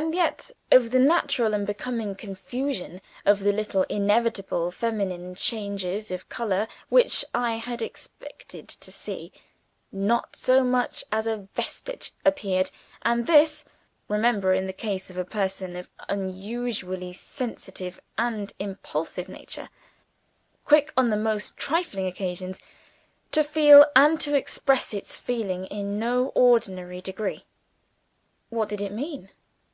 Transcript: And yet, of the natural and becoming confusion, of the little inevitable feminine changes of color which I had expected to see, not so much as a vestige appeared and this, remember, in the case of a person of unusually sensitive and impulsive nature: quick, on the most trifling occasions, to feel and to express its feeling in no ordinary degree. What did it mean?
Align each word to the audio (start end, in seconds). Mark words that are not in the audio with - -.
And 0.00 0.14
yet, 0.14 0.52
of 0.70 0.92
the 0.92 1.00
natural 1.00 1.54
and 1.54 1.66
becoming 1.66 2.14
confusion, 2.14 3.00
of 3.26 3.40
the 3.40 3.50
little 3.52 3.82
inevitable 3.88 4.70
feminine 4.70 5.34
changes 5.34 6.12
of 6.12 6.28
color 6.28 6.68
which 6.88 7.24
I 7.34 7.56
had 7.56 7.82
expected 7.82 8.68
to 8.68 8.92
see, 8.92 9.32
not 9.90 10.36
so 10.36 10.62
much 10.62 11.02
as 11.10 11.26
a 11.26 11.48
vestige 11.52 12.12
appeared 12.24 12.70
and 13.02 13.26
this, 13.26 13.64
remember, 14.06 14.52
in 14.54 14.68
the 14.68 14.72
case 14.72 15.10
of 15.10 15.16
a 15.16 15.24
person 15.24 15.74
of 15.74 15.90
unusually 16.08 17.12
sensitive 17.12 18.00
and 18.16 18.52
impulsive 18.60 19.28
nature: 19.28 19.68
quick, 20.64 20.92
on 20.96 21.10
the 21.10 21.16
most 21.16 21.56
trifling 21.56 22.06
occasions, 22.06 22.60
to 23.32 23.42
feel 23.42 23.84
and 23.96 24.20
to 24.20 24.36
express 24.36 24.94
its 24.94 25.16
feeling 25.16 25.64
in 25.66 25.98
no 25.98 26.28
ordinary 26.36 27.00
degree. 27.00 27.44
What 28.48 28.68
did 28.68 28.80
it 28.80 28.92
mean? 28.92 29.30